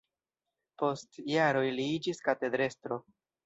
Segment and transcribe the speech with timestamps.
[0.83, 3.03] Post jaroj li iĝis katedrestro.